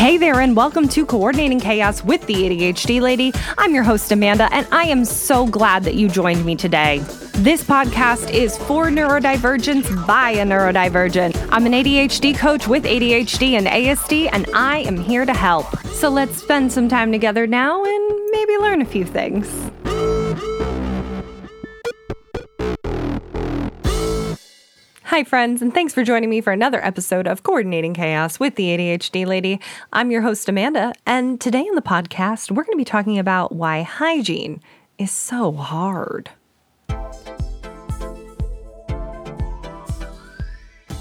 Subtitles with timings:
[0.00, 3.34] Hey there, and welcome to Coordinating Chaos with the ADHD Lady.
[3.58, 7.00] I'm your host, Amanda, and I am so glad that you joined me today.
[7.34, 11.48] This podcast is for neurodivergence by a neurodivergent.
[11.52, 15.66] I'm an ADHD coach with ADHD and ASD, and I am here to help.
[15.88, 19.46] So let's spend some time together now and maybe learn a few things.
[25.10, 28.66] Hi, friends, and thanks for joining me for another episode of Coordinating Chaos with the
[28.66, 29.58] ADHD Lady.
[29.92, 33.50] I'm your host, Amanda, and today in the podcast, we're going to be talking about
[33.50, 34.62] why hygiene
[34.98, 36.30] is so hard.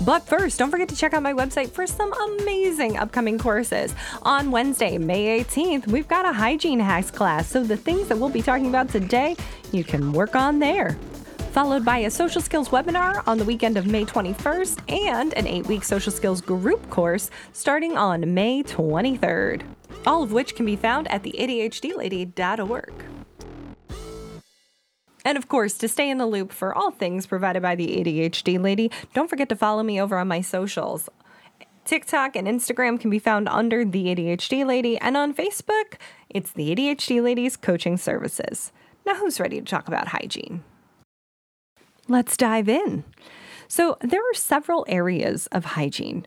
[0.03, 3.94] But first, don't forget to check out my website for some amazing upcoming courses.
[4.23, 8.30] On Wednesday, May 18th, we've got a hygiene hacks class, so the things that we'll
[8.30, 9.35] be talking about today,
[9.71, 10.97] you can work on there
[11.49, 15.67] followed by a social skills webinar on the weekend of May 21st and an eight
[15.67, 19.64] week social skills group course starting on May 23rd.
[20.06, 22.94] All of which can be found at the ADHDlady.org.
[25.25, 28.59] And of course, to stay in the loop for all things provided by the ADHD
[28.59, 31.09] Lady, don't forget to follow me over on my socials.
[31.84, 35.95] TikTok and Instagram can be found under the ADHD Lady, and on Facebook,
[36.30, 38.72] it's the ADHD Ladies Coaching Services.
[39.06, 40.63] Now, who's ready to talk about hygiene?
[42.09, 43.03] Let's dive in.
[43.67, 46.25] So, there are several areas of hygiene,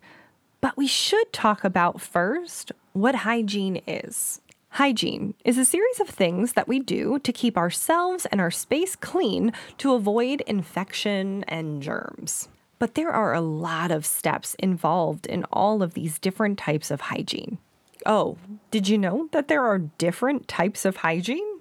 [0.60, 4.40] but we should talk about first what hygiene is.
[4.70, 8.94] Hygiene is a series of things that we do to keep ourselves and our space
[8.94, 12.48] clean to avoid infection and germs.
[12.78, 17.00] But there are a lot of steps involved in all of these different types of
[17.00, 17.58] hygiene.
[18.06, 18.38] Oh,
[18.70, 21.60] did you know that there are different types of hygiene?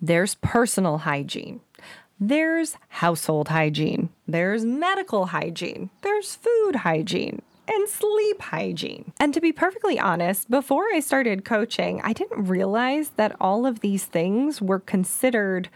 [0.00, 1.60] There's personal hygiene,
[2.20, 9.12] there's household hygiene, there's medical hygiene, there's food hygiene, and sleep hygiene.
[9.18, 13.80] And to be perfectly honest, before I started coaching, I didn't realize that all of
[13.80, 15.68] these things were considered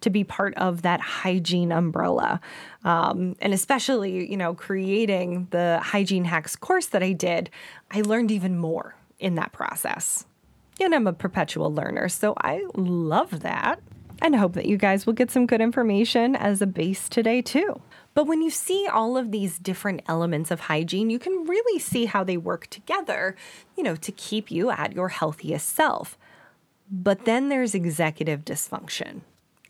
[0.00, 2.40] to be part of that hygiene umbrella.
[2.84, 7.50] Um, and especially, you know, creating the hygiene hacks course that I did,
[7.90, 10.26] I learned even more in that process.
[10.80, 13.80] And I'm a perpetual learner, so I love that
[14.22, 17.82] and hope that you guys will get some good information as a base today, too.
[18.14, 22.06] But when you see all of these different elements of hygiene, you can really see
[22.06, 23.36] how they work together,
[23.76, 26.16] you know, to keep you at your healthiest self.
[26.90, 29.22] But then there's executive dysfunction,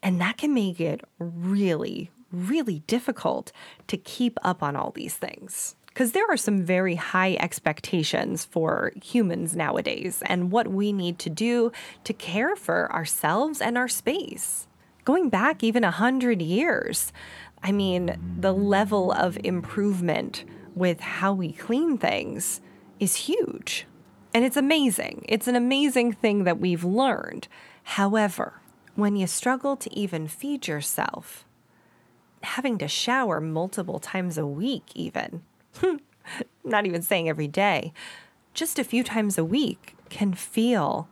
[0.02, 3.52] and that can make it really, really difficult
[3.86, 8.92] to keep up on all these things because there are some very high expectations for
[9.02, 11.70] humans nowadays and what we need to do
[12.04, 14.66] to care for ourselves and our space.
[15.04, 17.12] Going back even a hundred years,
[17.62, 20.44] I mean, the level of improvement
[20.74, 22.60] with how we clean things
[22.98, 23.86] is huge.
[24.32, 25.26] And it's amazing.
[25.28, 27.48] It's an amazing thing that we've learned.
[27.82, 28.62] However,
[28.94, 31.44] when you struggle to even feed yourself,
[32.42, 35.42] having to shower multiple times a week, even,
[36.64, 37.92] not even saying every day,
[38.54, 41.08] just a few times a week can feel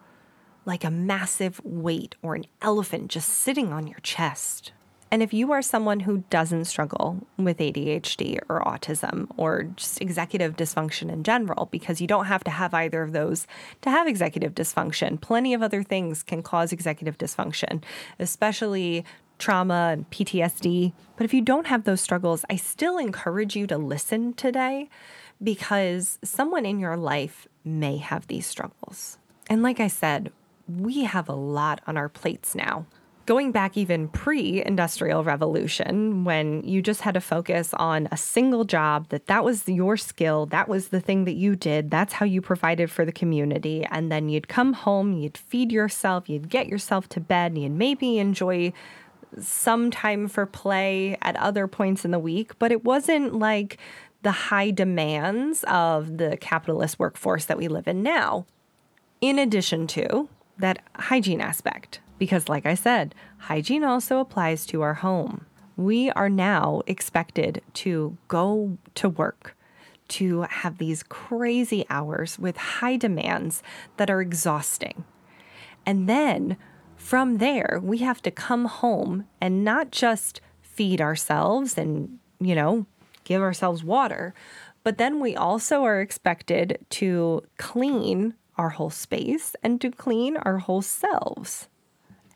[0.65, 4.73] like a massive weight or an elephant just sitting on your chest.
[5.13, 10.55] And if you are someone who doesn't struggle with ADHD or autism or just executive
[10.55, 13.49] dysfunction in general, because you don't have to have either of those
[13.81, 17.83] to have executive dysfunction, plenty of other things can cause executive dysfunction,
[18.21, 19.05] especially
[19.41, 20.93] trauma and PTSD.
[21.17, 24.89] But if you don't have those struggles, I still encourage you to listen today
[25.43, 29.19] because someone in your life may have these struggles.
[29.49, 30.33] And like I said,
[30.69, 32.87] we have a lot on our plates now.
[33.27, 38.65] Going back even pre industrial revolution, when you just had to focus on a single
[38.65, 42.27] job, that that was your skill, that was the thing that you did, that's how
[42.27, 43.87] you provided for the community.
[43.91, 47.73] And then you'd come home, you'd feed yourself, you'd get yourself to bed, and you'd
[47.73, 48.73] maybe enjoy
[49.39, 53.79] some time for play at other points in the week, but it wasn't like
[54.23, 58.47] the high demands of the capitalist workforce that we live in now.
[59.21, 60.29] In addition to
[60.59, 65.47] that hygiene aspect, because like I said, hygiene also applies to our home.
[65.77, 69.57] We are now expected to go to work,
[70.09, 73.63] to have these crazy hours with high demands
[73.97, 75.05] that are exhausting.
[75.87, 76.59] And then
[77.01, 82.87] from there, we have to come home and not just feed ourselves and, you know,
[83.25, 84.35] give ourselves water,
[84.85, 90.59] but then we also are expected to clean our whole space and to clean our
[90.59, 91.69] whole selves.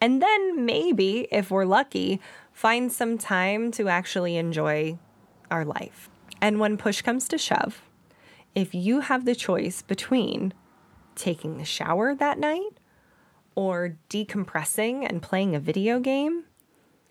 [0.00, 2.20] And then maybe, if we're lucky,
[2.52, 4.98] find some time to actually enjoy
[5.50, 6.08] our life.
[6.40, 7.82] And when push comes to shove,
[8.54, 10.54] if you have the choice between
[11.14, 12.80] taking the shower that night
[13.54, 16.44] or decompressing and playing a video game,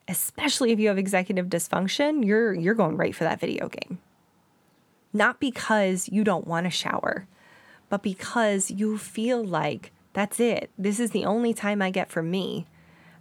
[0.07, 3.99] especially if you have executive dysfunction, you're you're going right for that video game.
[5.13, 7.27] Not because you don't want to shower,
[7.89, 10.71] but because you feel like that's it.
[10.77, 12.65] This is the only time I get for me,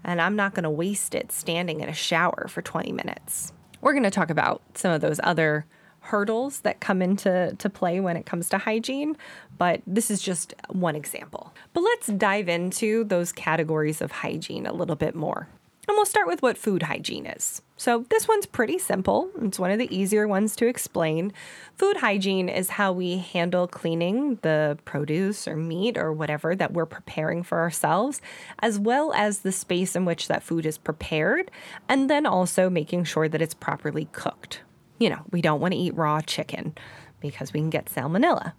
[0.02, 3.52] and I'm not going to waste it standing in a shower for 20 minutes.
[3.80, 5.66] We're going to talk about some of those other
[6.02, 9.16] hurdles that come into to play when it comes to hygiene,
[9.56, 11.54] but this is just one example.
[11.72, 15.48] But let's dive into those categories of hygiene a little bit more.
[15.88, 17.60] And we'll start with what food hygiene is.
[17.76, 19.30] So, this one's pretty simple.
[19.42, 21.32] It's one of the easier ones to explain.
[21.74, 26.86] Food hygiene is how we handle cleaning the produce or meat or whatever that we're
[26.86, 28.20] preparing for ourselves,
[28.60, 31.50] as well as the space in which that food is prepared,
[31.88, 34.60] and then also making sure that it's properly cooked.
[35.02, 36.74] You know, we don't want to eat raw chicken
[37.20, 38.52] because we can get salmonella.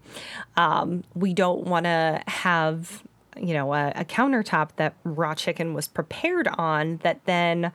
[0.57, 3.04] Um, we don't want to have
[3.40, 7.72] you know, a, a countertop that raw chicken was prepared on that then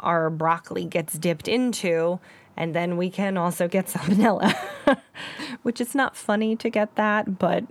[0.00, 2.18] our broccoli gets dipped into
[2.56, 4.54] and then we can also get salmonella,
[5.62, 7.64] which is not funny to get that, but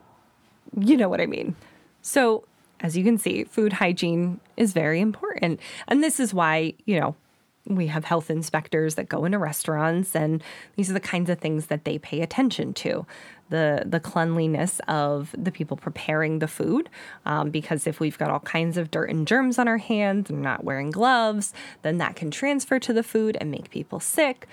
[0.78, 1.56] you know what I mean.
[2.02, 2.44] So,
[2.82, 5.62] as you can see, food hygiene is very important.
[5.88, 7.16] And this is why, you know,
[7.66, 10.44] we have health inspectors that go into restaurants and
[10.76, 13.06] these are the kinds of things that they pay attention to.
[13.50, 16.90] The the cleanliness of the people preparing the food
[17.26, 20.42] um, because if we've got all kinds of dirt and germs on our hands and
[20.42, 24.48] not wearing gloves then that can transfer to the food and make people sick.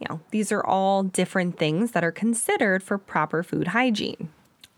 [0.00, 4.30] You know these are all different things that are considered for proper food hygiene.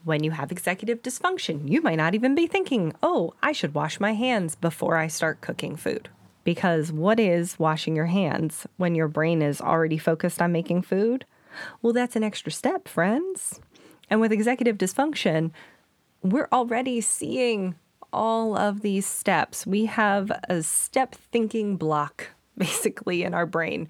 [0.04, 3.98] When you have executive dysfunction you might not even be thinking oh i should wash
[3.98, 6.08] my hands before i start cooking food
[6.48, 11.26] because what is washing your hands when your brain is already focused on making food?
[11.82, 13.60] Well, that's an extra step, friends.
[14.08, 15.50] And with executive dysfunction,
[16.22, 17.74] we're already seeing
[18.14, 19.66] all of these steps.
[19.66, 23.86] We have a step thinking block basically in our brain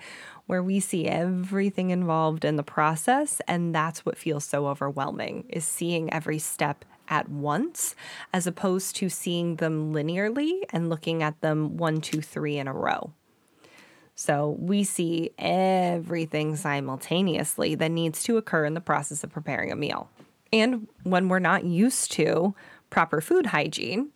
[0.47, 5.65] where we see everything involved in the process and that's what feels so overwhelming is
[5.65, 7.95] seeing every step at once,
[8.33, 12.73] as opposed to seeing them linearly and looking at them one, two, three in a
[12.73, 13.13] row.
[14.15, 19.77] So we see everything simultaneously that needs to occur in the process of preparing a
[19.77, 20.11] meal.
[20.53, 22.55] And when we're not used to
[22.91, 24.11] proper food hygiene,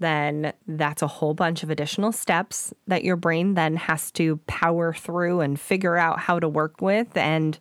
[0.00, 4.92] then that's a whole bunch of additional steps that your brain then has to power
[4.92, 7.16] through and figure out how to work with.
[7.16, 7.58] And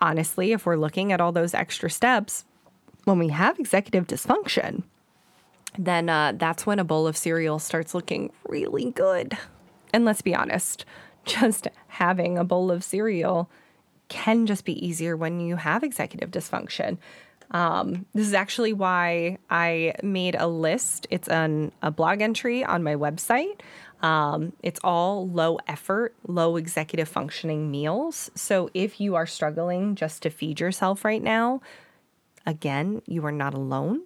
[0.00, 2.44] honestly, if we're looking at all those extra steps,
[3.08, 4.82] when we have executive dysfunction,
[5.78, 9.36] then uh, that's when a bowl of cereal starts looking really good.
[9.92, 10.84] And let's be honest,
[11.24, 13.50] just having a bowl of cereal
[14.08, 16.98] can just be easier when you have executive dysfunction.
[17.50, 21.06] Um, this is actually why I made a list.
[21.10, 23.60] It's an, a blog entry on my website.
[24.02, 28.30] Um, it's all low effort, low executive functioning meals.
[28.34, 31.62] So if you are struggling just to feed yourself right now,
[32.46, 34.02] Again, you are not alone.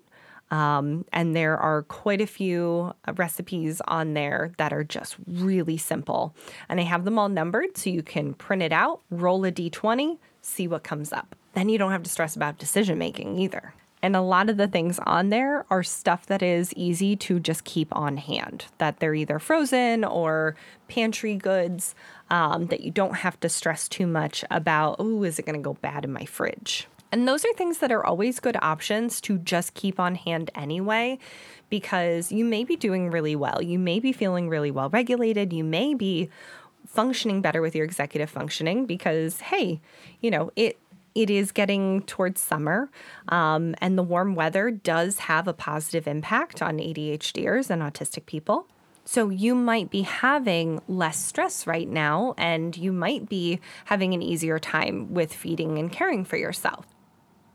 [0.51, 5.79] Um, and there are quite a few uh, recipes on there that are just really
[5.79, 6.35] simple.
[6.69, 10.19] And I have them all numbered so you can print it out, roll a d20,
[10.43, 11.35] see what comes up.
[11.55, 13.73] Then you don't have to stress about decision making either.
[14.03, 17.65] And a lot of the things on there are stuff that is easy to just
[17.65, 20.57] keep on hand, that they're either frozen or
[20.89, 21.95] pantry goods
[22.29, 25.63] um, that you don't have to stress too much about, oh, is it going to
[25.63, 26.89] go bad in my fridge?
[27.13, 31.19] And those are things that are always good options to just keep on hand anyway,
[31.69, 33.63] because you may be doing really well.
[33.63, 35.53] You may be feeling really well regulated.
[35.53, 36.31] You may be
[36.87, 39.81] functioning better with your executive functioning because, hey,
[40.21, 40.79] you know, it
[41.15, 42.91] it is getting towards summer,
[43.29, 48.67] um, and the warm weather does have a positive impact on ADHDers and autistic people.
[49.05, 54.23] So you might be having less stress right now, and you might be having an
[54.23, 56.87] easier time with feeding and caring for yourself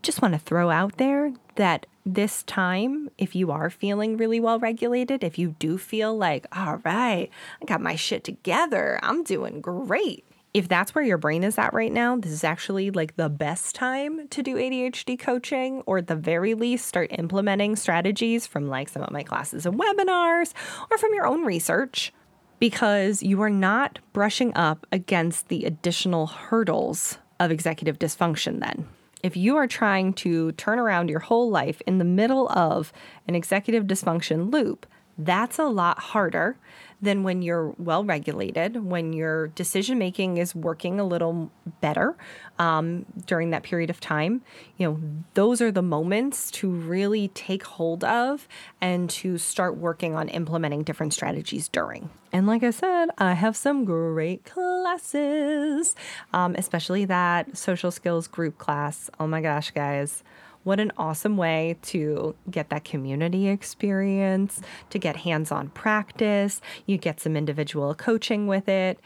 [0.01, 4.59] just want to throw out there that this time, if you are feeling really well
[4.59, 7.29] regulated, if you do feel like, all right,
[7.61, 10.23] I got my shit together, I'm doing great.
[10.53, 13.75] If that's where your brain is at right now, this is actually like the best
[13.75, 18.89] time to do ADHD coaching, or at the very least, start implementing strategies from like
[18.89, 20.53] some of my classes and webinars
[20.89, 22.13] or from your own research
[22.59, 28.87] because you are not brushing up against the additional hurdles of executive dysfunction then
[29.23, 32.91] if you are trying to turn around your whole life in the middle of
[33.27, 34.85] an executive dysfunction loop,
[35.17, 36.57] That's a lot harder
[37.01, 42.15] than when you're well regulated, when your decision making is working a little better
[42.57, 44.41] um, during that period of time.
[44.77, 44.99] You know,
[45.35, 48.47] those are the moments to really take hold of
[48.81, 52.09] and to start working on implementing different strategies during.
[52.33, 55.95] And like I said, I have some great classes,
[56.33, 59.09] um, especially that social skills group class.
[59.19, 60.23] Oh my gosh, guys.
[60.67, 64.59] What an awesome way to get that community experience,
[64.89, 66.59] to get hands on practice.
[66.85, 68.99] You get some individual coaching with it.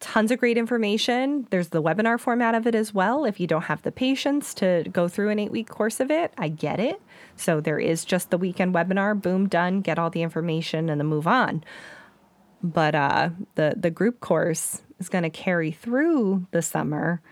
[0.00, 1.46] Tons of great information.
[1.50, 3.24] There's the webinar format of it as well.
[3.24, 6.34] If you don't have the patience to go through an eight week course of it,
[6.36, 7.00] I get it.
[7.36, 11.06] So there is just the weekend webinar, boom, done, get all the information and then
[11.06, 11.62] move on.
[12.64, 17.22] But uh, the, the group course is going to carry through the summer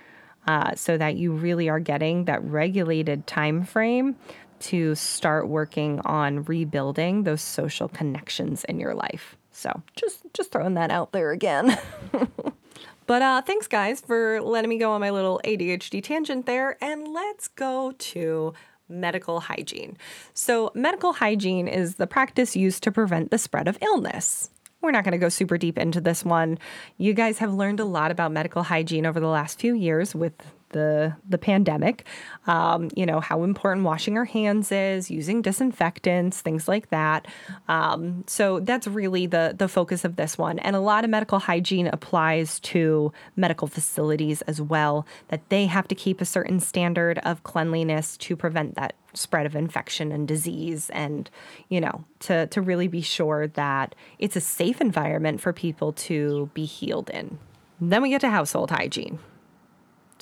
[0.46, 4.16] uh, so that you really are getting that regulated time frame
[4.60, 9.36] to start working on rebuilding those social connections in your life.
[9.50, 11.76] So just just throwing that out there again.
[13.06, 17.08] but uh, thanks guys for letting me go on my little ADHD tangent there, and
[17.08, 18.54] let's go to
[18.88, 19.96] medical hygiene.
[20.34, 24.50] So, medical hygiene is the practice used to prevent the spread of illness.
[24.82, 26.58] We're not going to go super deep into this one.
[26.98, 30.34] You guys have learned a lot about medical hygiene over the last few years with
[30.72, 32.06] the the pandemic.
[32.46, 37.26] Um, you know how important washing our hands is, using disinfectants, things like that.
[37.68, 40.58] Um, so that's really the the focus of this one.
[40.58, 45.06] And a lot of medical hygiene applies to medical facilities as well.
[45.28, 49.54] That they have to keep a certain standard of cleanliness to prevent that spread of
[49.54, 51.30] infection and disease and
[51.68, 56.50] you know to to really be sure that it's a safe environment for people to
[56.54, 57.38] be healed in
[57.80, 59.18] then we get to household hygiene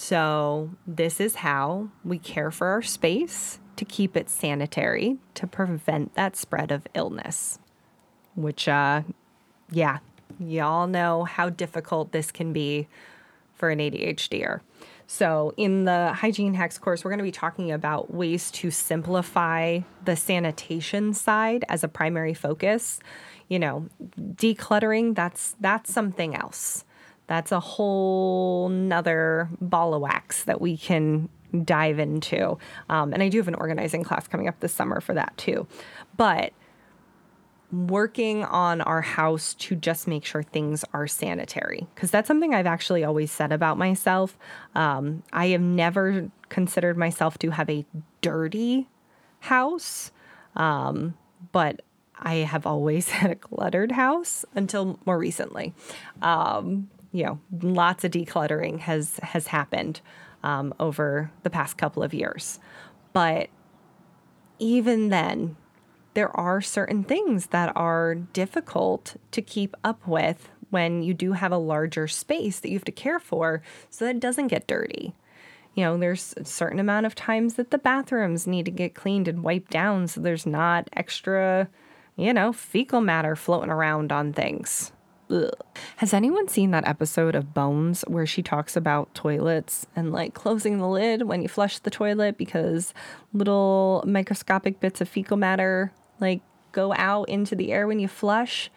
[0.02, 6.14] so, this is how we care for our space to keep it sanitary to prevent
[6.14, 7.59] that spread of illness.
[8.35, 9.02] Which, uh,
[9.71, 9.99] yeah,
[10.38, 12.88] y'all know how difficult this can be
[13.54, 14.61] for an ADHDer.
[15.07, 19.80] So, in the hygiene hacks course, we're going to be talking about ways to simplify
[20.07, 23.00] the sanitation side as a primary focus.
[23.49, 23.87] You know,
[24.19, 26.87] decluttering, that's that's something else
[27.30, 31.28] that's a whole nother ball of wax that we can
[31.62, 32.58] dive into.
[32.88, 35.68] Um, and I do have an organizing class coming up this summer for that too.
[36.16, 36.52] But
[37.70, 42.66] working on our house to just make sure things are sanitary, because that's something I've
[42.66, 44.37] actually always said about myself.
[44.75, 47.87] Um, I have never considered myself to have a
[48.22, 48.88] dirty
[49.38, 50.10] house,
[50.56, 51.14] um,
[51.52, 51.82] but
[52.18, 55.75] I have always had a cluttered house until more recently.
[56.22, 60.00] Um, you know, lots of decluttering has has happened
[60.43, 62.59] um, over the past couple of years.
[63.12, 63.49] But
[64.59, 65.57] even then,
[66.14, 71.52] there are certain things that are difficult to keep up with when you do have
[71.52, 75.14] a larger space that you have to care for so that it doesn't get dirty.
[75.75, 79.29] You know, there's a certain amount of times that the bathrooms need to get cleaned
[79.29, 81.69] and wiped down so there's not extra,
[82.17, 84.93] you know, fecal matter floating around on things.
[85.30, 85.50] Ugh.
[85.96, 90.78] Has anyone seen that episode of Bones where she talks about toilets and like closing
[90.78, 92.92] the lid when you flush the toilet because
[93.32, 96.40] little microscopic bits of fecal matter like
[96.72, 98.70] go out into the air when you flush?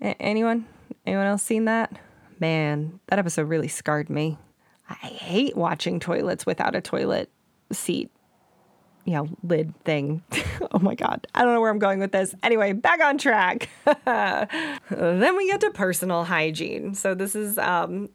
[0.00, 0.66] A- anyone?
[1.06, 1.92] Anyone else seen that?
[2.38, 4.38] Man, that episode really scarred me.
[4.88, 7.30] I hate watching toilets without a toilet
[7.70, 8.10] seat
[9.04, 10.22] you know, lid thing.
[10.72, 11.26] oh my God.
[11.34, 12.34] I don't know where I'm going with this.
[12.42, 13.68] Anyway, back on track.
[14.04, 16.94] then we get to personal hygiene.
[16.94, 18.08] So this is, um,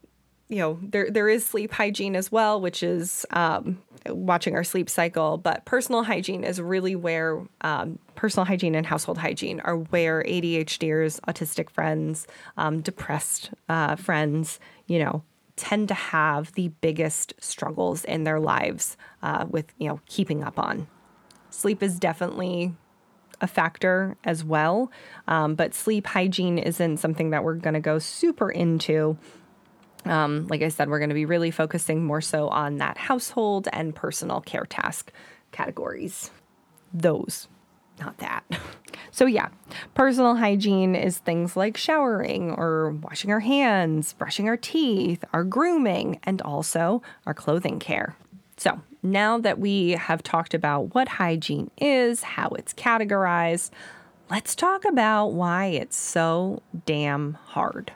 [0.48, 4.90] you know, there there is sleep hygiene as well, which is um, watching our sleep
[4.90, 5.38] cycle.
[5.38, 11.20] But personal hygiene is really where um, personal hygiene and household hygiene are where ADHDers,
[11.22, 12.28] autistic friends,
[12.58, 15.24] um, depressed uh, friends, you know,
[15.56, 20.60] tend to have the biggest struggles in their lives uh, with you know keeping up
[20.60, 20.88] on.
[21.50, 22.74] Sleep is definitely
[23.42, 24.92] a factor as well,
[25.28, 29.18] um, but sleep hygiene isn't something that we're going to go super into.
[30.06, 33.68] Um, like I said, we're going to be really focusing more so on that household
[33.74, 35.12] and personal care task
[35.52, 36.32] categories.
[36.94, 37.48] Those
[38.00, 38.44] not that.
[39.16, 39.48] So, yeah,
[39.94, 46.20] personal hygiene is things like showering or washing our hands, brushing our teeth, our grooming,
[46.24, 48.18] and also our clothing care.
[48.58, 53.72] So, now that we have talked about what hygiene is, how it's categorized,
[54.30, 57.94] let's talk about why it's so damn hard.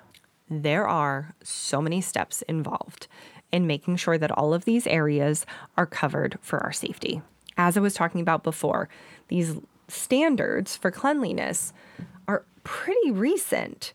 [0.49, 3.07] There are so many steps involved
[3.51, 7.21] in making sure that all of these areas are covered for our safety.
[7.57, 8.87] As I was talking about before,
[9.27, 9.55] these
[9.89, 11.73] standards for cleanliness
[12.27, 13.93] are pretty recent.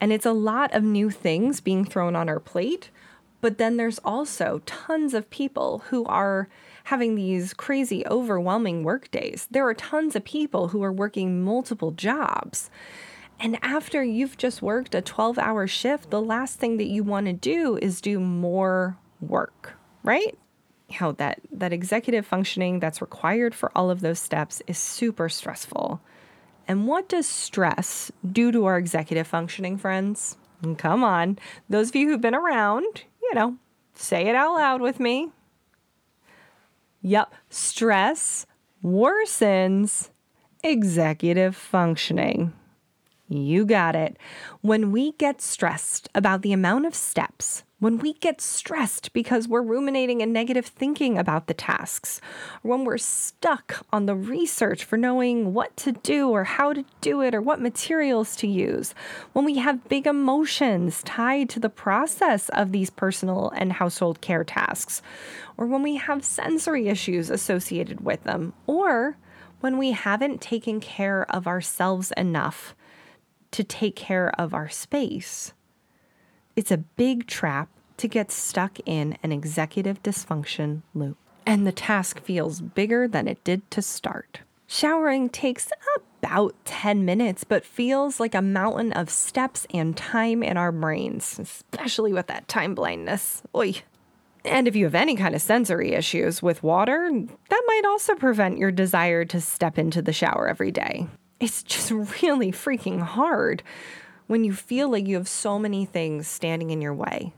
[0.00, 2.90] And it's a lot of new things being thrown on our plate.
[3.40, 6.48] But then there's also tons of people who are
[6.84, 9.46] having these crazy, overwhelming work days.
[9.50, 12.70] There are tons of people who are working multiple jobs.
[13.38, 17.26] And after you've just worked a 12 hour shift, the last thing that you want
[17.26, 20.38] to do is do more work, right?
[20.90, 26.00] How that, that executive functioning that's required for all of those steps is super stressful.
[26.68, 30.36] And what does stress do to our executive functioning, friends?
[30.78, 31.38] Come on.
[31.68, 33.56] Those of you who've been around, you know,
[33.94, 35.30] say it out loud with me.
[37.02, 38.46] Yep, stress
[38.84, 40.10] worsens
[40.64, 42.52] executive functioning.
[43.28, 44.16] You got it.
[44.60, 49.62] When we get stressed about the amount of steps, when we get stressed because we're
[49.62, 52.20] ruminating and negative thinking about the tasks,
[52.62, 57.20] when we're stuck on the research for knowing what to do or how to do
[57.20, 58.94] it or what materials to use,
[59.32, 64.44] when we have big emotions tied to the process of these personal and household care
[64.44, 65.02] tasks,
[65.56, 69.18] or when we have sensory issues associated with them, or
[69.60, 72.74] when we haven't taken care of ourselves enough
[73.56, 75.54] to take care of our space.
[76.56, 81.16] It's a big trap to get stuck in an executive dysfunction loop.
[81.46, 84.40] And the task feels bigger than it did to start.
[84.66, 85.70] Showering takes
[86.22, 91.38] about 10 minutes, but feels like a mountain of steps and time in our brains,
[91.38, 93.42] especially with that time blindness.
[93.54, 93.76] Oy.
[94.44, 98.58] And if you have any kind of sensory issues with water, that might also prevent
[98.58, 101.08] your desire to step into the shower every day
[101.40, 101.90] it's just
[102.22, 103.62] really freaking hard
[104.26, 107.32] when you feel like you have so many things standing in your way,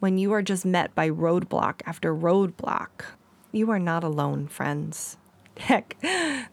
[0.00, 3.04] when you are just met by roadblock after roadblock.
[3.52, 5.16] You are not alone, friends.
[5.56, 5.96] Heck,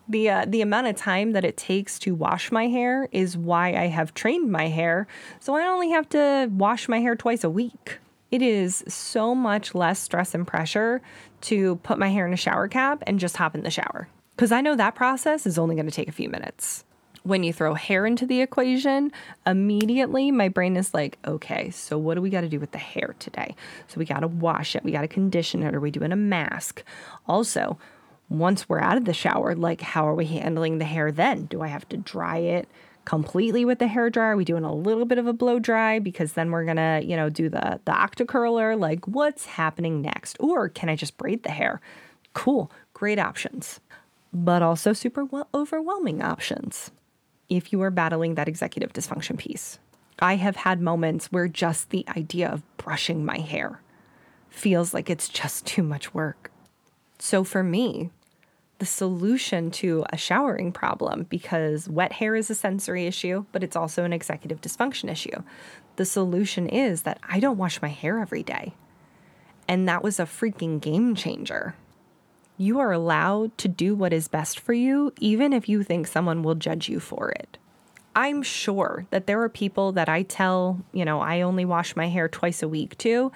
[0.08, 3.70] the uh, the amount of time that it takes to wash my hair is why
[3.74, 5.08] I have trained my hair,
[5.40, 7.98] so I only have to wash my hair twice a week.
[8.30, 11.02] It is so much less stress and pressure
[11.42, 14.08] to put my hair in a shower cap and just hop in the shower.
[14.36, 16.86] Because I know that process is only going to take a few minutes
[17.24, 19.12] when you throw hair into the equation,
[19.46, 22.78] immediately my brain is like, okay, so what do we got to do with the
[22.78, 23.56] hair today?
[23.88, 26.16] So we got to wash it, we got to condition it, are we doing a
[26.16, 26.84] mask?
[27.28, 27.78] Also,
[28.30, 31.46] once we're out of the shower, like how are we handling the hair then?
[31.46, 32.68] Do I have to dry it
[33.06, 34.36] completely with the hair dryer?
[34.36, 37.30] We doing a little bit of a blow dry because then we're gonna, you know,
[37.30, 38.76] do the the octa curler?
[38.76, 40.38] Like what's happening next?
[40.40, 41.82] Or can I just braid the hair?
[42.34, 43.82] Cool, great options,
[44.32, 46.90] but also super overwhelming options
[47.52, 49.78] if you are battling that executive dysfunction piece.
[50.20, 53.82] I have had moments where just the idea of brushing my hair
[54.50, 56.50] feels like it's just too much work.
[57.20, 58.10] So for me,
[58.80, 63.76] the solution to a showering problem, because wet hair is a sensory issue, but it's
[63.76, 65.44] also an executive dysfunction issue,
[65.98, 68.74] the solution is that I don't wash my hair every day.
[69.68, 71.76] And that was a freaking game changer
[72.62, 76.44] you are allowed to do what is best for you, even if you think someone
[76.44, 77.58] will judge you for it.
[78.16, 82.08] I'm sure that there are people that I tell, you know, I only wash my
[82.08, 83.32] hair twice a week to,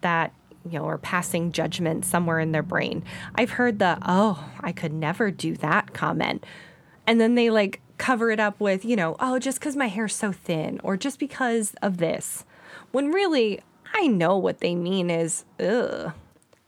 [0.00, 0.32] that,
[0.64, 3.04] you know, are passing judgment somewhere in their brain.
[3.34, 6.46] I've heard the, oh, I could never do that comment.
[7.06, 10.14] And then they like cover it up with, you know, oh, just because my hair's
[10.14, 12.46] so thin or just because of this.
[12.90, 13.60] When really,
[13.92, 16.12] I know what they mean is, ugh,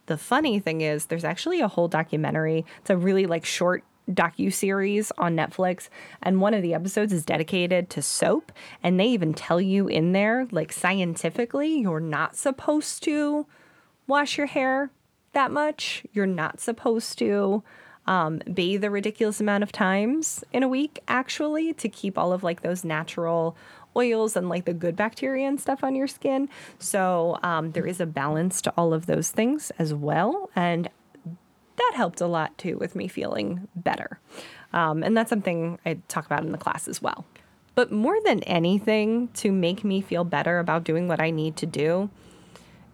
[0.07, 2.65] the funny thing is, there's actually a whole documentary.
[2.81, 5.89] It's a really like short docu series on Netflix,
[6.23, 8.53] and one of the episodes is dedicated to soap.
[8.83, 13.47] And they even tell you in there, like scientifically, you're not supposed to
[14.07, 14.91] wash your hair
[15.33, 16.05] that much.
[16.13, 17.63] You're not supposed to
[18.07, 22.43] um, bathe a ridiculous amount of times in a week, actually, to keep all of
[22.43, 23.57] like those natural
[23.97, 26.49] oils and like the good bacteria and stuff on your skin.
[26.79, 30.51] So um, there is a balance to all of those things as well.
[30.57, 30.89] And
[31.77, 34.19] that helped a lot too with me feeling better.
[34.73, 37.25] Um, and that's something I talk about in the class as well.
[37.75, 41.67] But more than anything, to make me feel better about doing what I need to
[41.67, 42.09] do,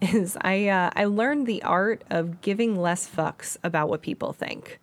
[0.00, 4.80] is I uh, I learned the art of giving less fucks about what people think,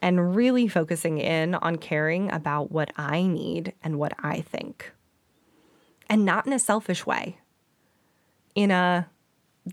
[0.00, 4.92] and really focusing in on caring about what I need and what I think
[6.10, 7.38] and not in a selfish way.
[8.54, 9.08] In a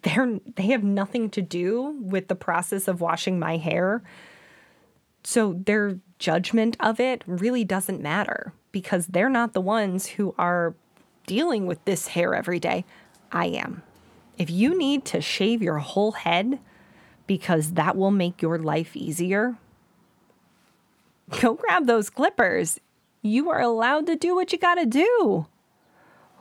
[0.04, 4.04] they're they have nothing to do with the process of washing my hair.
[5.24, 10.76] So their judgment of it really doesn't matter because they're not the ones who are
[11.26, 12.86] dealing with this hair every day.
[13.32, 13.82] I am.
[14.38, 16.60] If you need to shave your whole head
[17.26, 19.58] because that will make your life easier,
[21.42, 22.80] go grab those clippers.
[23.22, 25.48] You are allowed to do what you got to do.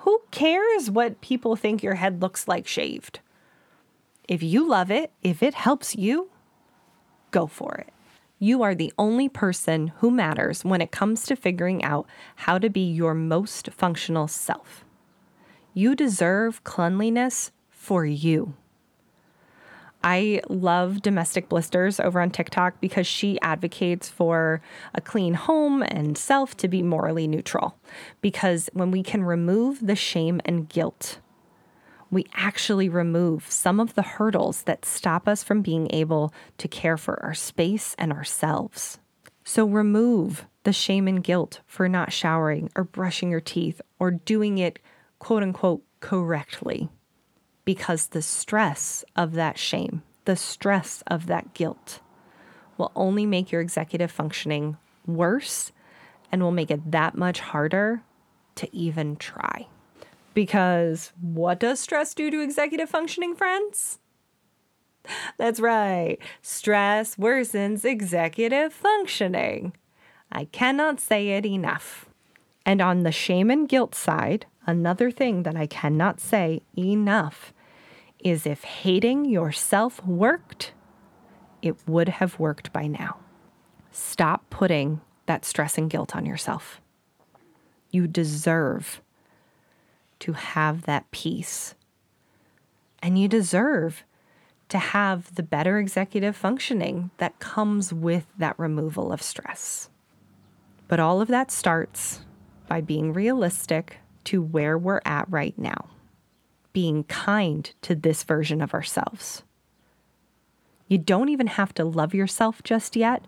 [0.06, 3.18] Who cares what people think your head looks like shaved?
[4.28, 6.30] If you love it, if it helps you,
[7.32, 7.92] go for it.
[8.38, 12.70] You are the only person who matters when it comes to figuring out how to
[12.70, 14.84] be your most functional self.
[15.74, 18.54] You deserve cleanliness for you.
[20.08, 24.62] I love Domestic Blisters over on TikTok because she advocates for
[24.94, 27.76] a clean home and self to be morally neutral.
[28.20, 31.18] Because when we can remove the shame and guilt,
[32.08, 36.96] we actually remove some of the hurdles that stop us from being able to care
[36.96, 39.00] for our space and ourselves.
[39.42, 44.58] So remove the shame and guilt for not showering or brushing your teeth or doing
[44.58, 44.78] it
[45.18, 46.90] quote unquote correctly
[47.66, 52.00] because the stress of that shame, the stress of that guilt
[52.78, 55.72] will only make your executive functioning worse
[56.32, 58.02] and will make it that much harder
[58.54, 59.66] to even try.
[60.32, 63.98] Because what does stress do to executive functioning, friends?
[65.36, 69.72] That's right, stress worsens executive functioning.
[70.30, 72.06] I cannot say it enough.
[72.64, 77.52] And on the shame and guilt side, another thing that I cannot say enough
[78.26, 80.72] is if hating yourself worked,
[81.62, 83.18] it would have worked by now.
[83.92, 86.80] Stop putting that stress and guilt on yourself.
[87.92, 89.00] You deserve
[90.18, 91.76] to have that peace.
[93.00, 94.02] And you deserve
[94.70, 99.88] to have the better executive functioning that comes with that removal of stress.
[100.88, 102.22] But all of that starts
[102.66, 105.90] by being realistic to where we're at right now
[106.76, 109.42] being kind to this version of ourselves.
[110.88, 113.24] You don't even have to love yourself just yet,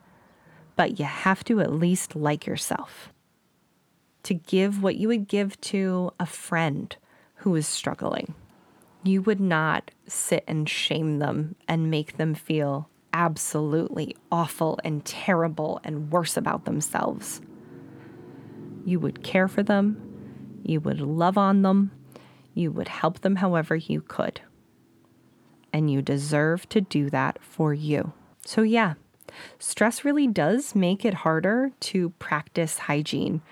[0.77, 3.11] but you have to at least like yourself.
[4.25, 6.95] To give what you would give to a friend
[7.37, 8.35] who is struggling.
[9.03, 15.81] You would not sit and shame them and make them feel absolutely awful and terrible
[15.85, 17.41] and worse about themselves.
[18.85, 20.03] You would care for them,
[20.65, 21.93] you would love on them,
[22.59, 24.41] you would help them however you could.
[25.73, 28.13] And you deserve to do that for you.
[28.45, 28.95] So, yeah,
[29.59, 33.43] stress really does make it harder to practice hygiene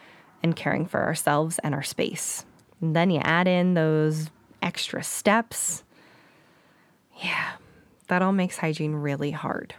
[0.43, 2.45] and caring for ourselves and our space.
[2.81, 4.31] And then you add in those
[4.63, 5.85] extra steps.
[7.23, 7.53] Yeah,
[8.09, 9.75] that all makes hygiene really hard.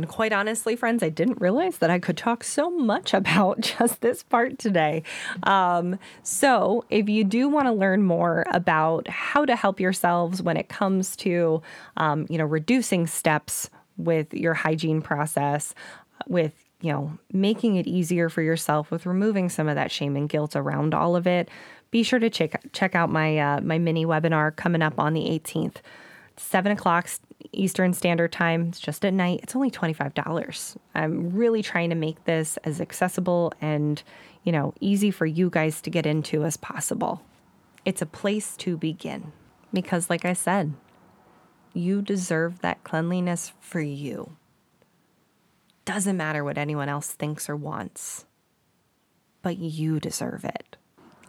[0.00, 4.00] And quite honestly, friends, I didn't realize that I could talk so much about just
[4.00, 5.02] this part today.
[5.42, 10.56] Um, so, if you do want to learn more about how to help yourselves when
[10.56, 11.60] it comes to,
[11.98, 15.74] um, you know, reducing steps with your hygiene process,
[16.26, 20.30] with you know, making it easier for yourself with removing some of that shame and
[20.30, 21.50] guilt around all of it,
[21.90, 25.24] be sure to check check out my uh, my mini webinar coming up on the
[25.24, 25.76] 18th,
[26.40, 27.08] seven o'clock
[27.52, 28.68] Eastern Standard Time.
[28.68, 29.40] It's just at night.
[29.42, 30.76] It's only $25.
[30.94, 34.02] I'm really trying to make this as accessible and,
[34.42, 37.22] you know, easy for you guys to get into as possible.
[37.84, 39.32] It's a place to begin
[39.72, 40.74] because like I said,
[41.72, 44.36] you deserve that cleanliness for you.
[45.84, 48.26] Doesn't matter what anyone else thinks or wants,
[49.42, 50.76] but you deserve it.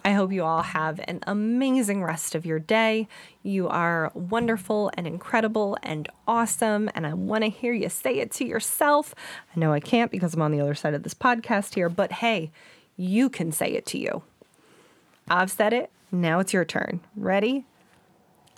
[0.03, 3.07] I hope you all have an amazing rest of your day.
[3.43, 6.89] You are wonderful and incredible and awesome.
[6.95, 9.13] And I want to hear you say it to yourself.
[9.55, 12.13] I know I can't because I'm on the other side of this podcast here, but
[12.13, 12.51] hey,
[12.97, 14.23] you can say it to you.
[15.29, 15.91] I've said it.
[16.11, 17.01] Now it's your turn.
[17.15, 17.65] Ready?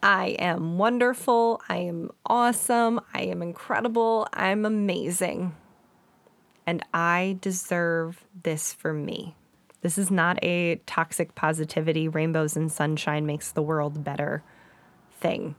[0.01, 1.61] I am wonderful.
[1.67, 3.01] I am awesome.
[3.13, 4.27] I am incredible.
[4.33, 5.55] I'm amazing.
[6.65, 9.35] And I deserve this for me.
[9.83, 14.41] This is not a toxic positivity, rainbows and sunshine makes the world better
[15.19, 15.55] thing.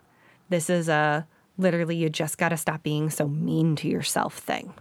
[0.48, 1.26] This is a
[1.58, 4.72] literally, you just got to stop being so mean to yourself thing.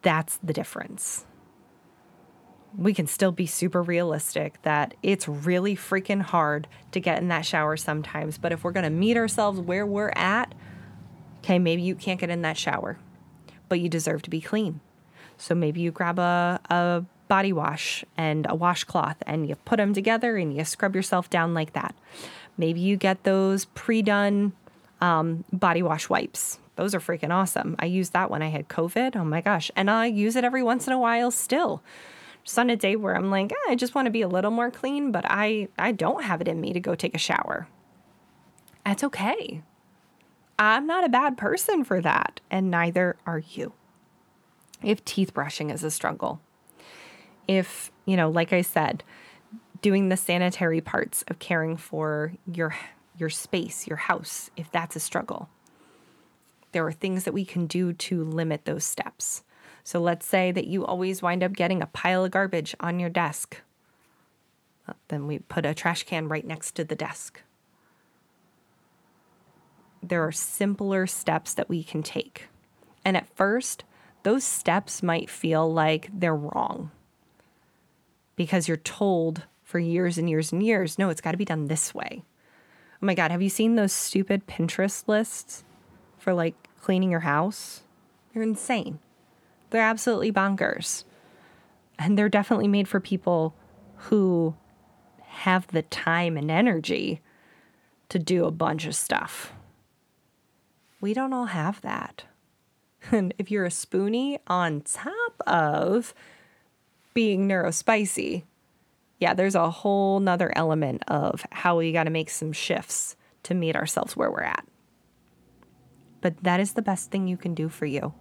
[0.00, 1.26] That's the difference.
[2.76, 7.44] We can still be super realistic that it's really freaking hard to get in that
[7.44, 8.38] shower sometimes.
[8.38, 10.54] But if we're going to meet ourselves where we're at,
[11.40, 12.98] okay, maybe you can't get in that shower,
[13.68, 14.80] but you deserve to be clean.
[15.44, 19.92] So maybe you grab a, a body wash and a washcloth and you put them
[19.92, 21.94] together and you scrub yourself down like that.
[22.56, 24.54] Maybe you get those pre done
[25.02, 26.58] um, body wash wipes.
[26.76, 27.76] Those are freaking awesome.
[27.78, 29.16] I used that when I had COVID.
[29.16, 29.70] Oh my gosh.
[29.76, 31.82] And I use it every once in a while still.
[32.42, 34.50] Just on a day where I'm like, eh, I just want to be a little
[34.50, 37.68] more clean, but I, I don't have it in me to go take a shower.
[38.86, 39.60] That's okay.
[40.58, 43.74] I'm not a bad person for that, and neither are you.
[44.86, 46.40] If teeth brushing is a struggle,
[47.46, 49.04] if, you know, like I said,
[49.82, 52.74] doing the sanitary parts of caring for your
[53.16, 55.48] your space, your house, if that's a struggle.
[56.72, 59.44] There are things that we can do to limit those steps.
[59.84, 63.10] So let's say that you always wind up getting a pile of garbage on your
[63.10, 63.60] desk.
[65.08, 67.42] Then we put a trash can right next to the desk.
[70.02, 72.48] There are simpler steps that we can take.
[73.04, 73.84] And at first,
[74.24, 76.90] those steps might feel like they're wrong
[78.36, 81.66] because you're told for years and years and years no, it's got to be done
[81.66, 82.24] this way.
[83.02, 85.62] Oh my God, have you seen those stupid Pinterest lists
[86.18, 87.82] for like cleaning your house?
[88.32, 88.98] They're insane.
[89.70, 91.04] They're absolutely bonkers.
[91.98, 93.54] And they're definitely made for people
[93.96, 94.54] who
[95.20, 97.20] have the time and energy
[98.08, 99.52] to do a bunch of stuff.
[101.00, 102.24] We don't all have that.
[103.10, 106.14] And if you're a spoonie on top of
[107.14, 108.44] being neurospicy,
[109.18, 113.54] yeah, there's a whole nother element of how we got to make some shifts to
[113.54, 114.66] meet ourselves where we're at.
[116.20, 118.14] But that is the best thing you can do for you.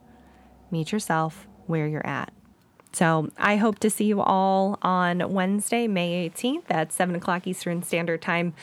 [0.71, 2.31] Meet yourself where you're at.
[2.91, 7.81] So I hope to see you all on Wednesday, May 18th at 7 o'clock Eastern
[7.81, 8.53] Standard Time.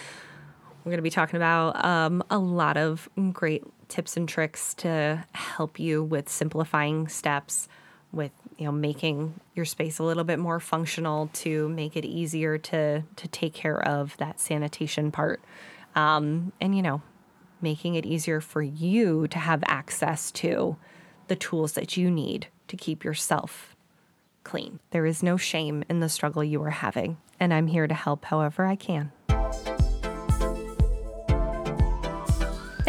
[0.85, 5.25] We're going to be talking about um, a lot of great tips and tricks to
[5.33, 7.69] help you with simplifying steps,
[8.13, 12.57] with you know making your space a little bit more functional to make it easier
[12.57, 15.43] to to take care of that sanitation part,
[15.95, 17.03] um, and you know
[17.61, 20.77] making it easier for you to have access to
[21.29, 23.77] the tools that you need to keep yourself
[24.45, 24.81] clean.
[24.93, 28.25] There is no shame in the struggle you are having, and I'm here to help
[28.25, 29.13] however I can.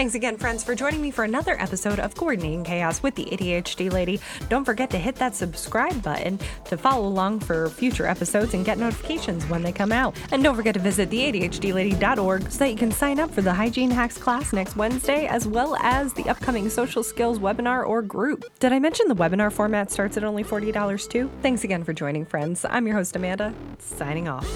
[0.02, 3.92] Thanks again, friends, for joining me for another episode of Coordinating Chaos with the ADHD
[3.92, 4.20] Lady.
[4.50, 8.80] Don't forget to hit that subscribe button to follow along for future episodes and get
[8.80, 10.16] notifications when they come out.
[10.32, 13.92] And don't forget to visit theadhdlady.org so that you can sign up for the Hygiene
[13.92, 18.46] Hacks class next Wednesday, as well as the upcoming social skills webinar or group.
[18.58, 21.30] Did I mention the webinar format starts at only $40 too?
[21.44, 22.66] Thanks again for joining, friends.
[22.68, 24.48] I'm your host, Amanda, signing off.